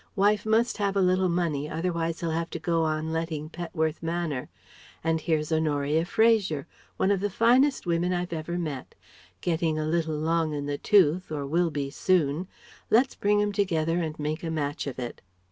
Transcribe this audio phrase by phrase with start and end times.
[0.15, 4.49] Wife must have a little money, otherwise he'll have to go on letting Petworth Manor.
[5.03, 6.65] And here's Honoria Fraser,
[6.97, 8.95] one of the finest women I've ever met.
[9.41, 12.47] Getting a little long in the tooth or will be soon.
[12.89, 15.21] Let's bring 'em together and make a match of it.'